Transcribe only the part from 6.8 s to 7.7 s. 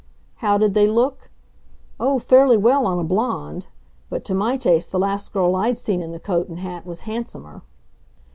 was handsomer.